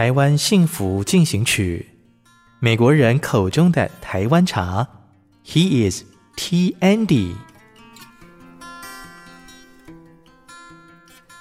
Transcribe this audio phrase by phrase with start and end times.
[0.00, 1.90] 台湾幸福进行曲，
[2.58, 4.88] 美国人口中的台湾茶。
[5.44, 6.04] He is
[6.36, 7.34] Tea Andy。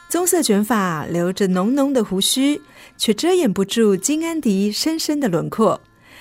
[0.10, 2.62] 棕色卷发，留着浓浓的胡须，
[2.98, 5.80] 却遮掩不住金安迪深深的轮廓。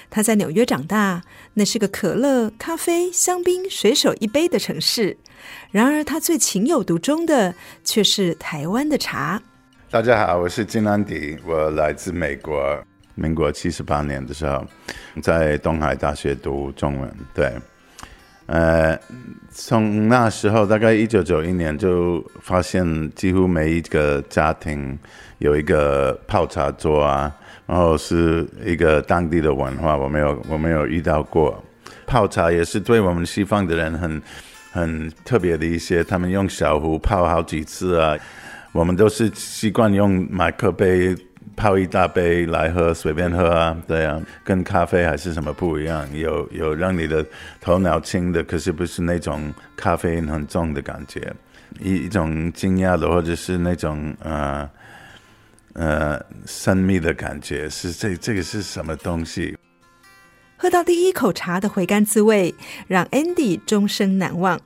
[0.08, 5.19] 他在纽约长大，那是个可乐、咖啡、香槟随手一杯的城市。
[5.73, 9.42] 然而，他最情有独钟的却是台湾的茶。
[9.91, 12.78] 大家好，我是金安迪，我来自美国。
[13.14, 14.62] 民国七十八年的时候，
[15.22, 17.11] 在东海大学读中文。
[17.33, 17.50] 对，
[18.45, 18.98] 呃，
[19.50, 24.97] 从那时候大概一九九一年就发现，几乎每一个家庭
[25.39, 27.34] 有一个泡茶桌啊，
[27.67, 29.97] 然后是一个当地的文化。
[29.97, 31.64] 我没有，我没有遇到过
[32.06, 34.23] 泡茶，也是对我们西方的人很
[34.70, 36.05] 很特别的一些。
[36.05, 38.14] 他们用小壶泡好几次啊。
[38.72, 41.16] 我们都是习惯用马克杯
[41.56, 46.06] 泡一大杯来喝，随便喝啊，对啊，跟咖啡还是什么不一样？
[46.16, 47.24] 有有让你的
[47.61, 51.33] 头脑清的，可是不是那种咖啡很重的感觉，
[51.80, 54.70] 一一种惊讶的或者是那种呃
[55.73, 59.56] 呃神秘的感觉，是这这个是什么东西？
[60.56, 62.55] 喝到第一口茶的回甘滋味，
[62.86, 64.61] 让 Andy 终生难忘。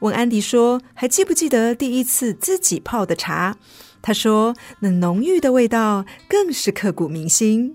[0.00, 3.56] 问安迪说：“还记不记得第一次自己泡的茶？”
[4.02, 7.74] 他说：“那浓郁的味道更是刻骨铭心。”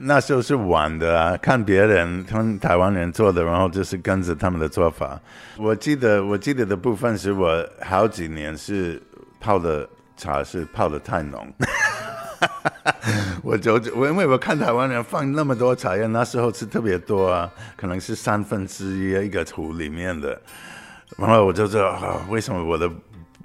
[0.00, 5.20] 那时候是玩的啊，看别人他们台湾人做的，然后就是跟着他们的做法。
[5.56, 9.00] 我记得，我记得的部分是我好几年是
[9.40, 11.46] 泡的茶是泡的太浓，
[13.42, 20.40] 我就我因为我看台湾人放那么多茶叶，那时候是特别多啊，可能是三分之一一个壶里面的。
[21.16, 22.90] 然后我就知道啊，为什么我的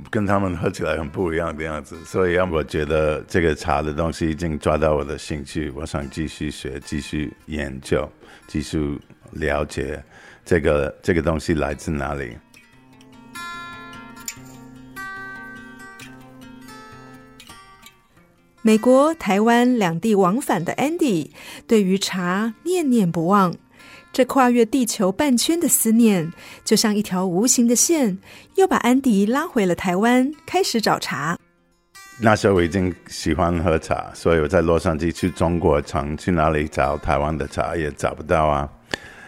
[0.10, 1.96] 跟他们喝起来很不一样的样子？
[2.04, 8.10] 所以让我觉得这个茶的东西已经抓到我的兴趣，我想继续学、继续研究、
[8.48, 9.00] 继续
[9.34, 10.04] 了解
[10.44, 12.36] 这个这个东西来自哪里。
[18.62, 21.32] 美国、台湾两地往返的 Andy
[21.66, 23.56] 对于茶念念不忘。
[24.20, 26.30] 这跨越地球半圈的思念，
[26.66, 28.18] 就像一条无形的线，
[28.58, 31.40] 又把安迪拉回了台湾，开始找茶。
[32.20, 38.70] 那时候我已经喜欢喝茶，所以我在洛杉矶去中国城，去哪里找台湾的茶也找不到啊。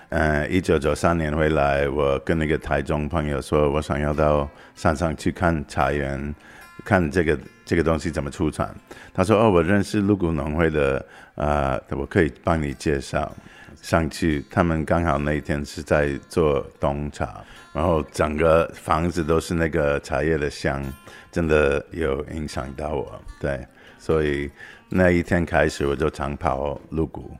[0.09, 6.35] 嗯、呃，一九九三年回来，我跟那个台中朋友说，我想要到山上去看茶园，
[6.83, 8.75] 看这个这个东西怎么出产。
[9.13, 13.33] 他说：“哦，我认识鹿谷农会的，啊、我可以帮你介绍。”
[13.81, 17.43] 上去，他们刚好那一天是在做冬茶，
[17.73, 20.83] 然后整个房子都是那个茶叶的香，
[21.31, 23.21] 真的有影响到我。
[23.39, 23.65] 对，
[23.97, 24.49] 所以
[24.89, 27.31] 那一天开始，我就常跑鹿谷。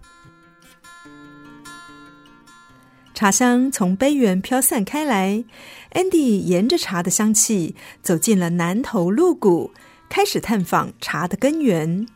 [3.13, 5.43] 茶香从杯缘飘散开来
[5.91, 9.71] ，Andy 沿着茶的香气走进了南投鹿谷，
[10.09, 12.07] 开始探访茶的根源。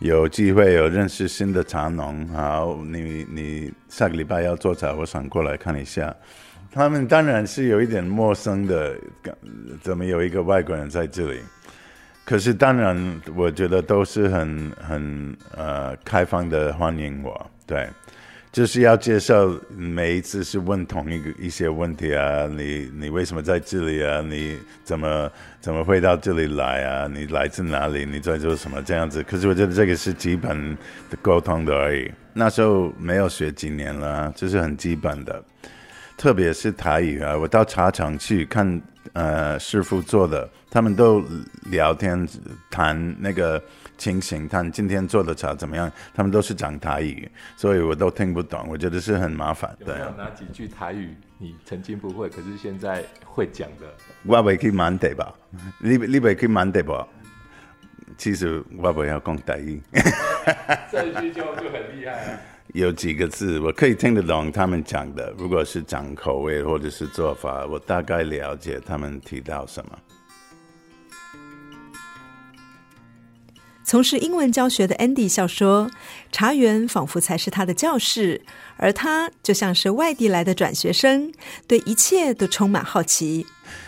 [0.00, 6.14] 有机会有认识新的茶农，好，你你下个礼拜要做茶，我想过来看一下。
[6.72, 8.96] 他们当然是有一点陌生的，
[9.82, 11.40] 怎么有一个外国人在这里？
[12.24, 17.86] 可是当然，我觉得都是很很呃开放的欢迎我，对。
[18.52, 24.20] 就是要介绍，每一次是问同一个一些问题啊，你你为什么在这里啊？
[24.22, 25.30] 你怎么
[25.60, 27.06] 怎么会到这里来啊？
[27.06, 28.04] 你来自哪里？
[28.04, 28.82] 你在做什么？
[28.82, 30.76] 这样子，可是我觉得这个是基本
[31.08, 32.10] 的沟通的而已。
[32.32, 35.42] 那时候没有学几年了，就是很基本的。
[36.16, 38.82] 特别是台语啊，我到茶厂去看，
[39.12, 41.24] 呃，师傅做的，他们都
[41.70, 42.28] 聊天
[42.68, 43.62] 谈那个
[44.00, 49.76] 情形，谈今天做的茶怎么样，他们都是讲台语，所以我都听不懂，我觉得是很麻烦。
[49.84, 53.86] 对啊，哪几句台语你曾经不会，可是现在会讲的？
[54.24, 55.34] 我未去满地吧？
[55.78, 57.06] 你你未去满地吧？
[58.16, 59.82] 其实我不要讲台语。
[60.90, 62.40] 这一句就就很厉害啊。
[62.72, 69.98] 有几个字我可以听得懂他们讲的，如果是讲口味或者是做法，我大概了解他们提到什么。
[73.90, 75.90] 从事英文教学的 Andy 笑说
[76.30, 78.40] ：“茶园仿佛才是他的教室，
[78.76, 81.32] 而他就像是外地来的转学生，
[81.66, 83.44] 对一切都充满好奇。”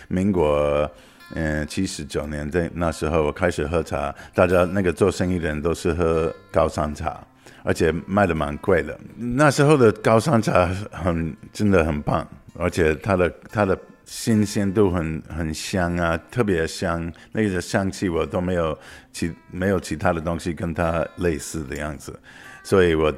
[0.09, 0.91] 民国
[1.33, 7.25] 嗯七十九年，在那时候我开始喝茶，大家那个做生意的人都是喝高山茶。
[7.63, 12.27] 而且卖的蛮贵的，那时候的高山茶很真的很棒，
[12.59, 13.79] 而且它的它的
[14.15, 18.77] 新鲜度很很香啊，特别香，那个香气我都没有
[19.11, 22.17] 其没有其他的东西跟它类似的样子，
[22.63, 23.11] 所以我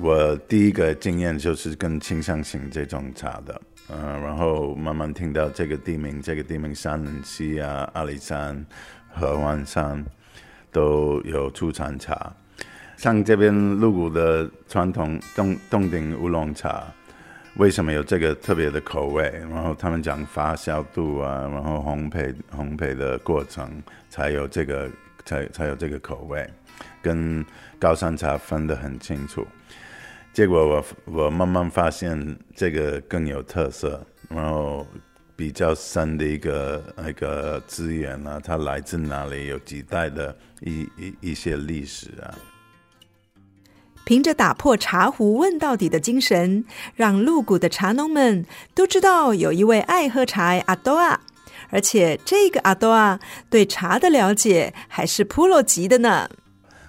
[0.00, 3.60] 我第一个经验就是跟清香型这种茶的，
[3.90, 8.64] 嗯、然后慢慢听到这个地名，这个地名山西啊、阿里山、
[9.12, 10.02] 合欢山
[10.72, 12.34] 都有出产茶。
[12.96, 16.86] 像这边鹿谷的传统洞洞顶乌龙茶，
[17.56, 19.22] 为什么有这个特别的口味？
[19.50, 24.90] 然后他们讲发酵度啊，然后烘焙烘焙的过程才有这个
[25.24, 26.48] 才才有这个口味，
[27.02, 27.44] 跟
[27.78, 29.46] 高山茶分得很清楚。
[30.32, 34.86] 结果我我慢慢发现这个更有特色，然后
[35.36, 39.48] 比较深的一个那个资源啊，它来自哪里？
[39.48, 42.32] 有几代的一一一些历史啊。
[44.04, 46.64] 凭着打破茶壶问到底的精神，
[46.96, 48.44] 让鹿谷的茶农们
[48.74, 51.20] 都知道有一位爱喝茶阿多啊，
[51.70, 56.28] 而且这个阿多啊对茶的了解还是普罗级的呢。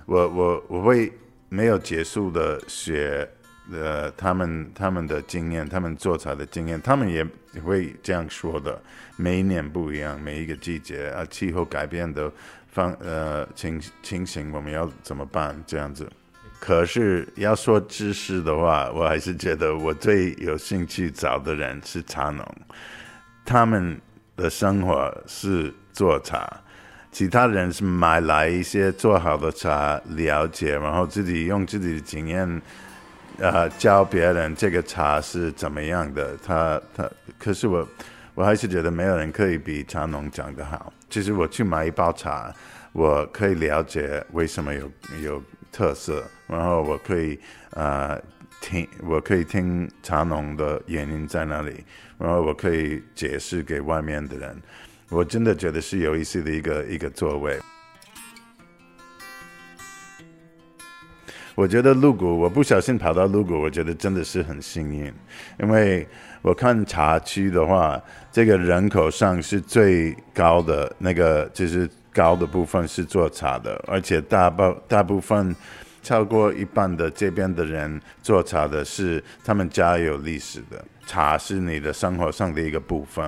[0.06, 1.12] 我我我会
[1.50, 3.30] 没有结束的学，
[3.71, 7.25] 呃，他们他们的经验，他们做茶的经验，他们也
[7.62, 8.81] 会这样说的。
[9.16, 12.30] 每一年不一样，每一个季节啊，气候改变的
[12.68, 15.56] 方呃情情形，我们要怎么办？
[15.68, 16.12] 这样子。
[16.63, 22.56] 可是要说知识的话，我还是觉得我最有兴趣找的人是茶农，
[23.44, 24.00] 他们
[24.38, 26.50] 的生活是做茶，
[27.12, 32.62] 其他人是买来一些做好的茶，了解，然后自己用自己的经验，
[33.39, 36.38] 呃，教别人这个茶是怎么样的。
[36.38, 37.06] 他他，
[37.38, 37.86] 可是我
[38.36, 40.94] 我还是觉得没有人可以比茶农讲得好。
[41.09, 42.56] 其实我去买一包茶，
[42.94, 44.89] 我可以了解为什么有
[45.21, 45.44] 有
[45.74, 46.24] 特色。
[46.48, 47.38] 然后我可以
[47.72, 48.18] 啊、
[48.62, 51.84] 听，我可以听茶农的原因在哪里，
[52.18, 54.56] 然后我可以解释给外面的人。
[55.10, 57.60] 我真的觉得是有意思的一个一个座位。
[61.56, 65.14] 我觉得鹿谷，我不小心跑到鹿谷，我觉得真的是很幸运，
[65.60, 66.08] 因为
[66.42, 75.56] 我看茶区的话，这个人口上是最高的那个，就是高的部分是做茶的，而且大部大部分。
[76.04, 83.24] 超过一半的这边的人做茶的是他们家有历史的，茶是你的生活上的一个部分。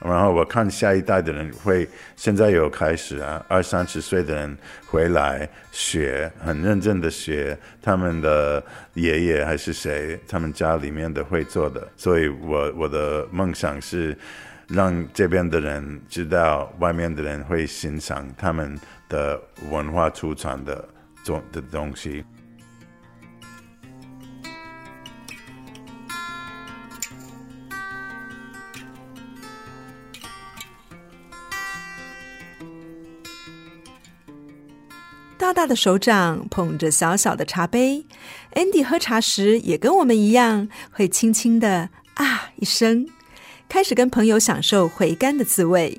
[0.00, 1.84] 然后我看下一代的人会
[2.14, 8.62] 现在有开始啊，二三十岁的人回来学，很认真的学他们的
[8.94, 11.88] 爷爷还是谁，他们家里面的会做的。
[11.96, 14.16] 所以我我的梦想是
[14.72, 18.76] 让这边的人知道，外面的人会欣赏他们
[19.08, 20.88] 的文化出产的。
[21.24, 22.24] 做的东西。
[35.38, 38.04] 大大的手掌捧着小小的茶杯
[38.54, 43.06] ，Andy 喝茶时也跟我们一样，会轻轻的啊一声，
[43.72, 45.98] 开始跟朋友享受回甘的滋味。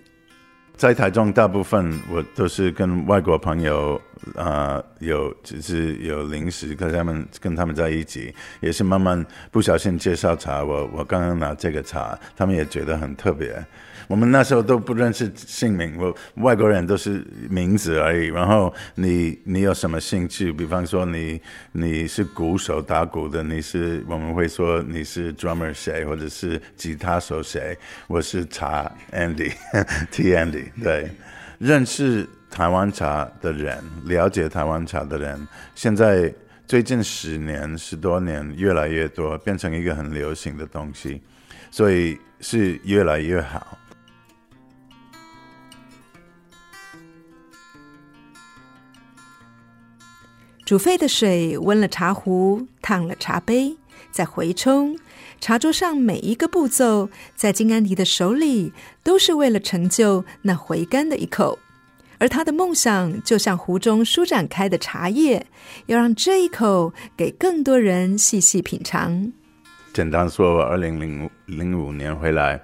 [0.78, 4.00] 在台中，大部分我都是跟外国朋友。
[4.36, 10.64] 啊、有只是有零食，跟他们跟他们在一起，也是慢慢不小心介绍茶。
[10.64, 13.64] 我我刚刚拿这个茶，他们也觉得很特别。
[14.08, 18.28] 我们那时候都不认识姓名，我外国人都是名字而已。
[18.28, 20.52] 然后你你有什么兴趣？
[20.52, 27.78] 比方说你你是鼓手打鼓的，你是我们会说你是 drummer 谁，或者是吉他手谁？
[28.08, 31.10] 我是茶 Andy，T Andy，对，
[31.58, 32.28] 认识。
[32.54, 36.32] 台湾茶的人，了解台湾茶的人，现在
[36.68, 41.20] 最近十年、十多年越来越多，变成一个很流行的东西。
[41.72, 43.76] 所以是越来越好。
[50.64, 53.76] 煮沸的水温了茶壶，烫了茶杯，
[54.12, 54.96] 再回冲。
[55.42, 61.58] 茶桌上每一个步骤，在金安迪的手里，都是为了成就那回甘的一口。
[62.24, 65.46] 而他的梦想，就像壶中舒展开的茶叶，
[65.88, 69.30] 要让这一口给更多人细细品尝。
[69.94, 72.58] 简单说，我二零零零五年回来，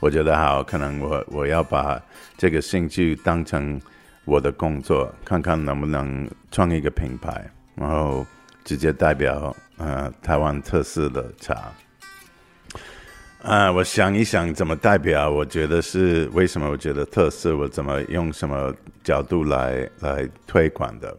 [0.00, 1.98] 我觉得好，可能我我要把
[2.36, 3.80] 这个兴趣当成
[4.26, 8.26] 我的工作，看看能不能创一个品牌，然后
[8.66, 11.72] 直接代表呃台湾特色的茶。
[13.46, 15.30] 啊，我想一想怎么代表？
[15.30, 16.68] 我觉得是为什么？
[16.68, 18.74] 我觉得特色，我怎么用什么
[19.04, 21.16] 角度来来推广的？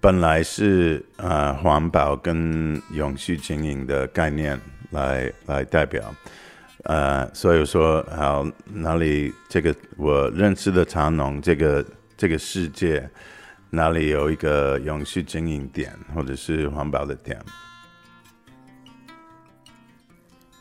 [0.00, 4.60] 本来是啊，环保跟永续经营的概念
[4.90, 6.12] 来来代表。
[6.86, 11.86] 呃，所以说好，哪里这个我认识的茶农，这个
[12.16, 13.08] 这个世界
[13.70, 17.38] 哪里有一个永续经营点，或者是环保的点？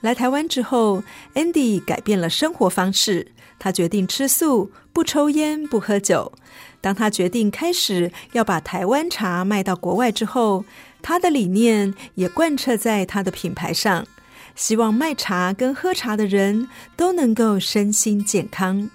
[0.01, 1.03] 来台湾之后
[1.35, 3.31] ，Andy 改变了生活方式。
[3.57, 6.31] 他决定吃素，不抽烟，不喝酒。
[6.79, 10.63] 当他决定开始要把台湾茶卖到国外之后，
[11.01, 14.07] 他的理念也贯彻在他的品牌上，
[14.55, 18.89] 希望卖茶跟喝茶的人都能够身心健康。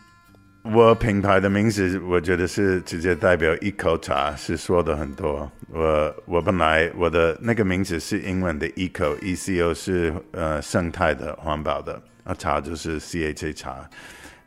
[0.73, 5.51] 我品牌的名字，我觉得是直接代表一口茶，是说的很多。
[5.69, 13.87] 我我本来我的那个名字是英文的 Eco，E C O 是呃生态的环保的，啊茶就是 C H A 茶，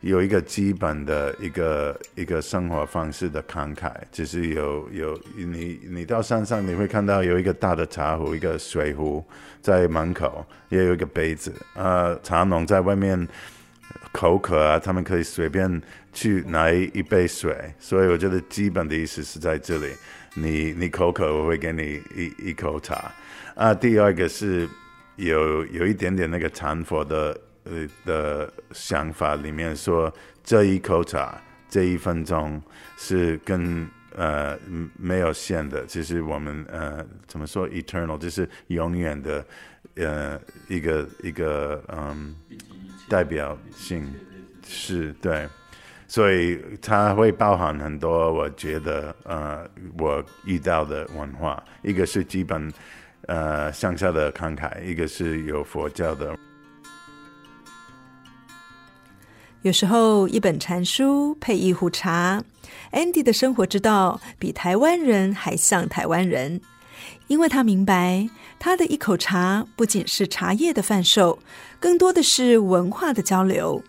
[0.00, 9.24] 有一个基本的一个一个生活方式的慷慨，就是有有你你到山上你会看到有一个大的茶壶，一个水壶
[9.62, 13.28] 在门口，也有一个杯子，呃茶农在外面。
[14.12, 15.80] 口渴啊，他们可以随便
[16.18, 19.86] 去拿一杯水，所以我觉得基本的意思是在这里。
[20.34, 23.12] 你你口渴，我会给你一一口茶。
[23.54, 24.68] 啊，第二个是
[25.14, 32.60] 有有一点点那个禅佛的呃的想法，里面说这一口茶这一分钟
[32.96, 34.58] 是跟呃
[34.96, 39.46] 没有限的，其实我们呃怎么说 eternal 就是永远的
[39.94, 42.34] 呃一个一个嗯。
[43.10, 44.06] 代表性
[44.66, 45.48] 是对，
[46.08, 48.32] 所以它会包含很多。
[48.32, 49.64] 我觉得，呃，
[49.98, 52.72] 我遇到的文化，一个是基本，
[53.26, 56.34] 呃，乡下的慷慨，一个是有佛教的。
[59.62, 62.42] 有时候一本禅书配一壶茶
[62.92, 66.60] ，Andy 的生活之道比台湾人还像台湾人。
[67.26, 71.38] 因为他明白，他的一口茶不仅是茶叶的贩售，
[71.78, 73.82] 更多的是文化的交流。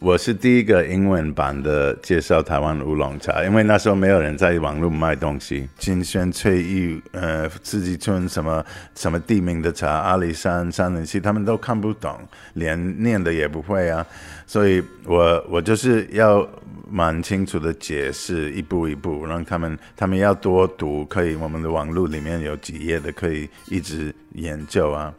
[0.00, 5.68] 我是第一个英文版的介绍台湾乌龙茶，因为那时候没有人在网络卖东西。
[5.78, 12.18] 金萱、翠玉、呃，四季春什么什么地名的茶，阿里山、杉林溪，他们都看不懂，
[12.54, 14.06] 连念的也不会啊。
[14.46, 16.48] 所以我我就是要。
[16.92, 25.14] 蛮清楚的解释，一步一步让他们，他们要多读，可以我们的网络里面有几页的，可以一直研究啊。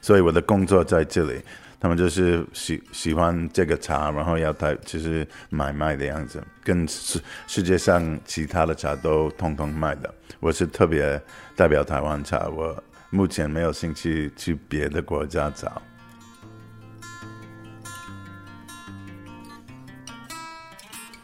[0.00, 1.40] 所以我的工作在这里，
[1.78, 10.12] 他们就是喜喜欢这个茶，然后要台就是买卖的样子，跟世世界上其他的茶都通通卖的。
[10.40, 11.20] 我是特别
[11.54, 15.80] 代表台湾茶，我目前没有兴趣去别的国家找。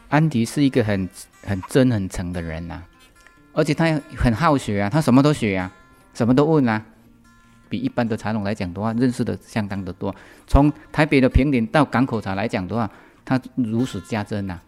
[0.09, 1.09] 安迪是一个很
[1.43, 2.83] 很真很诚的人呐、啊，
[3.53, 5.71] 而且他很好学啊，他什么都学啊，
[6.13, 6.85] 什么都问啊，
[7.73, 10.15] 比一般的茶农来讲的话，认识的相当的多。
[10.45, 12.87] 从台北的平林到港口茶来讲的话，
[13.25, 14.61] 他如数家珍呐、啊，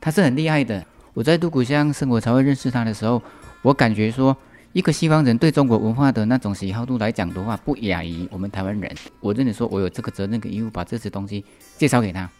[0.00, 0.86] 他是很厉害的。
[1.12, 3.20] 我在鹿谷乡生活才会认识他的时候，
[3.62, 4.36] 我感觉说，
[4.72, 8.94] 一个西方人对中国文化的那种喜好度来讲的话，不亚于我们台湾人。
[9.18, 11.44] 我认为说，我有这个责任跟义务把这些东西
[11.76, 12.30] 介绍给他。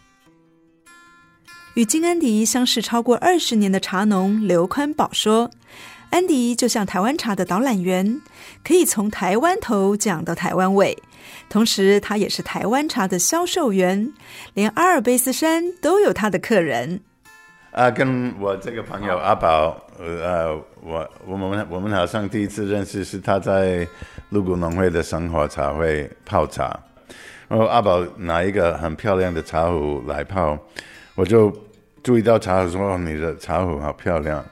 [1.73, 5.51] 与金安迪相识超过二十年的茶农刘宽宝说
[6.09, 8.21] ：“安迪就像台湾茶的导览员，
[8.63, 10.97] 可以从台湾头讲到台湾尾。
[11.49, 14.13] 同时，他也是台湾茶的销售员，
[14.53, 17.01] 连阿尔卑斯山都有他的客人。”
[17.71, 23.87] 啊，跟我这个朋友阿宝，呃，我我们我们好像第一次认识是他在
[24.29, 26.79] 鹿谷农会的生活茶会泡茶，
[27.47, 30.57] 然后阿宝拿一个很漂亮的茶壶来泡，
[31.15, 31.53] 我就。
[32.03, 34.45] 注意到茶壶说：“你的茶壶好漂亮。”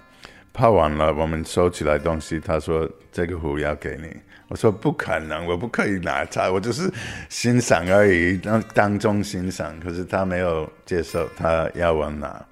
[0.56, 4.08] 泡完了，我们收起来东西，他说这个壶要给你。
[4.48, 6.90] 我说不可能，我不可以拿它，我就是
[7.28, 9.78] 欣赏而已，当当中欣赏。
[9.82, 12.46] 可是他没有接受，他要我拿。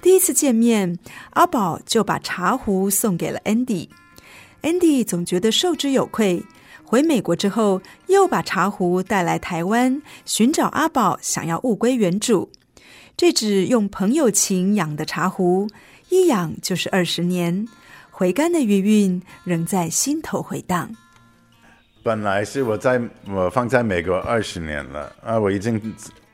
[0.00, 0.98] 第一次见面，
[1.30, 3.90] 阿宝就把茶壶送给了 Andy。
[4.62, 6.42] Andy 总觉得受之有愧。
[6.82, 12.50] 回美国之后，又把茶壶带来台湾，寻找阿宝，想要物归原主。
[13.16, 15.66] 这只用朋友情养的茶壶，
[16.16, 17.68] 一养就是二十年，
[18.10, 20.90] 回甘的余韵仍在心头回荡。
[22.02, 25.80] 本来是我在我放在美国二十年了啊，我已经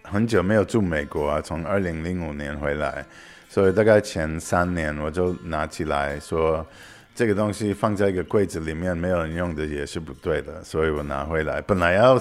[0.03, 3.05] 很久没有住美国啊，从二零零五年回来，
[3.49, 6.65] 所以大概前三年我就拿起来说。
[7.15, 11.61] 这个东西放在一个柜子里面，没有人用的也是不对的，所以我拿回来。
[11.61, 12.19] 本来要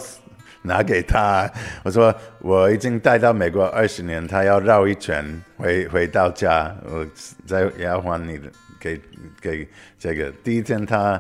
[0.63, 1.49] 拿给他，
[1.83, 5.25] 我说我已经带到美国二十年，他要绕一圈
[5.57, 7.05] 回回到家，我
[7.45, 9.01] 再也要还你的，给
[9.39, 10.31] 给这个。
[10.43, 11.19] 第一天他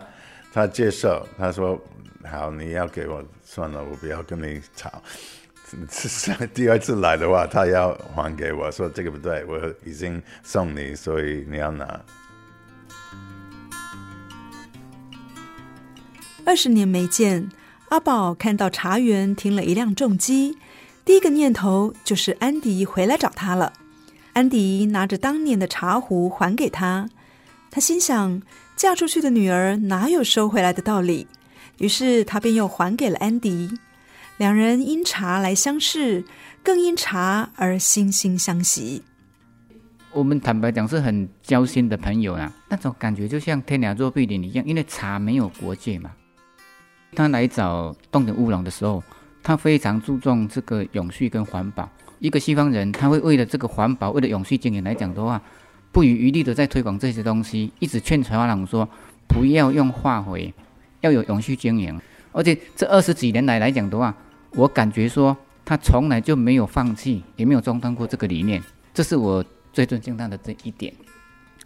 [0.53, 1.81] 他接受，他说
[2.29, 4.91] 好，你要给我算了，我不要跟你吵。
[6.53, 12.01] 第二次来的话，他要还给我，说这个不对，我已经送你，所以你要拿。
[16.45, 17.49] 二十年没见，
[17.91, 20.57] 阿宝看到茶园停了一辆重机，
[21.03, 23.73] 第一个念头就是安迪回来找他了。
[24.31, 27.09] 安迪拿着当年的茶壶还给他，
[27.69, 28.41] 他心想：
[28.77, 31.27] 嫁出去的女儿哪有收回来的道理？
[31.79, 33.69] 于是他便又还给了安迪。
[34.37, 36.23] 两人因茶来相识，
[36.63, 39.03] 更因茶而惺惺相惜。
[40.13, 46.11] 我们坦白讲是很交心的朋友啊，那种感觉就像天涯若比邻一样，因为茶没有国界嘛。
[47.13, 49.03] 他来找东鼎乌龙的时候，
[49.43, 51.89] 他非常注重这个永续跟环保。
[52.19, 55.41] 一个西方人，他会为了这个环保，为了永续经营来讲的话，
[55.91, 58.87] 不遗余力的在推广这些东西，一直劝台湾人说
[59.27, 60.53] 不要用化肥，
[61.01, 61.99] 要有永续经营。
[62.31, 64.15] 而且这二十几年来来讲的话，
[64.51, 68.63] 我感觉说他从来就没有放弃，也没有中断过这个理念，
[68.93, 70.93] 这是我最尊敬他的这一点。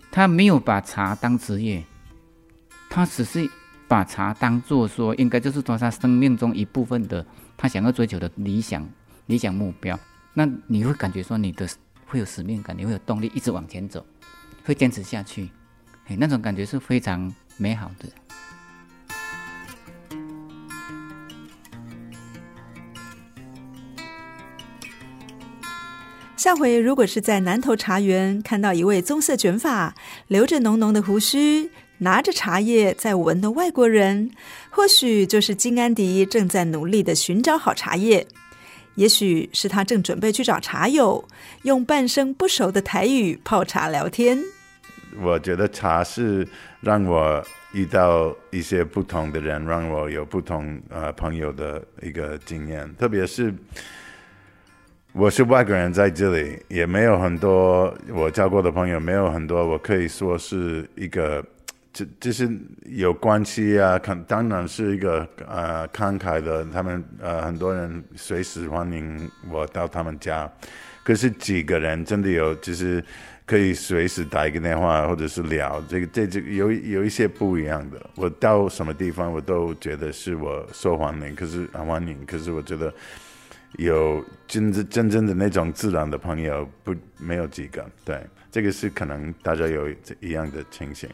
[0.09, 1.83] 他没有把茶当职业，
[2.89, 3.47] 他只是。
[3.87, 8.87] 把茶当做说，应该就是说他生命中一部分的，他想要追求的理想、
[9.27, 9.97] 理想目标。
[10.33, 11.69] 那你会感觉说你的
[12.05, 14.05] 会有使命感，你会有动力一直往前走，
[14.63, 15.49] 会坚持下去。
[16.05, 18.09] 嘿，那种感觉是非常美好的。
[26.35, 29.95] 下回如果是在南投茶园看到一位棕色卷发、
[30.27, 31.71] 留着浓浓的胡须。
[31.99, 34.29] 拿着茶叶在闻的外国人，
[34.69, 38.27] 或许就是金安迪正在努力的寻找好茶叶，
[38.95, 41.23] 也许是他正准备去找茶友，
[41.63, 44.37] 用半生不熟的台语泡茶聊天。
[45.21, 46.45] 我觉得茶是
[46.81, 53.53] 让我遇到一些不同的人，让我有不同呃朋友的一个经验，特别是
[55.13, 61.41] 我是外国人在这里，也没有很多我交过的朋友，没有很多，我可以说是一个。
[61.95, 62.49] 这就是
[62.87, 70.51] 有关系啊，看当然是一个呃慷慨的，他们呃很多人随时欢迎我到他们家，
[71.05, 73.01] 可是几个人真的有，就是
[73.45, 78.09] 可以随时打一个电话或者是聊，这个这这有有一些不一样的。
[78.15, 82.93] 我到什么地方我都觉得是我受欢迎，可是很欢迎，可是我觉得
[83.77, 89.87] 有真真真正的那种自然的朋友不没有几个，对，这个是可能大家有
[90.19, 91.09] 一样的情形。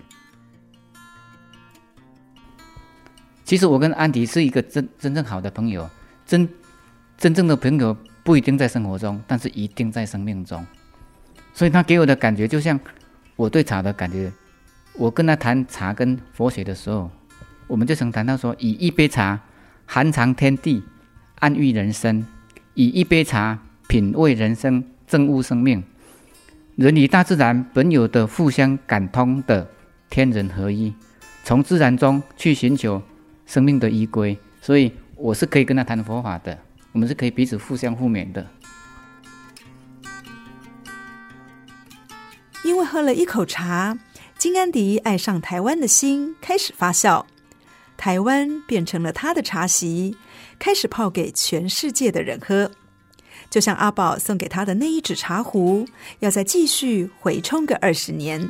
[3.51, 5.85] 其实我跟安迪是一个真真正好的朋友，
[6.25, 6.47] 真
[7.17, 10.65] 真正的朋友不一定在生活中，但是一定在生命中。
[11.53, 12.79] 所以他给我的感觉就像
[13.35, 14.31] 我对茶的感觉。
[14.93, 17.11] 我跟他谈茶跟佛学的时候，
[17.67, 19.37] 我们就曾谈到说：以一杯茶
[19.85, 20.81] 涵藏天地，
[21.39, 22.23] 安愈人生；
[22.73, 23.59] 以一杯茶
[23.89, 25.83] 品味人生，证悟生命。
[26.77, 29.69] 人与大自然本有的互相感通的
[30.09, 30.93] 天人合一，
[31.43, 33.03] 从自然中去寻求。
[33.51, 36.57] 生命的依归，所以我是可以跟他谈佛法的，
[36.93, 38.47] 我们是可以彼此互相互勉的。
[42.63, 43.99] 因为喝了一口茶，
[44.37, 47.25] 金安迪爱上台湾的心开始发酵，
[47.97, 50.15] 台湾变成了他的茶席，
[50.57, 52.71] 开始泡给全世界的人喝。
[53.49, 55.85] 就像阿宝送给他的那一只茶壶，
[56.19, 58.49] 要再继续回冲个二十年。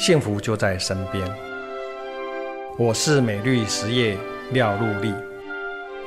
[0.00, 1.22] 幸福就在身边。
[2.78, 4.16] 我是美绿实业
[4.50, 5.12] 廖禄立，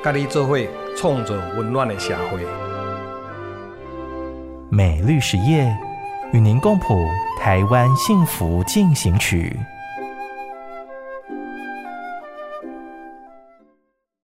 [0.02, 2.40] 咖喱这会冲着温暖的社会。
[4.68, 5.72] 美绿实业
[6.32, 7.06] 与您共谱
[7.40, 9.56] 台湾幸福进行曲。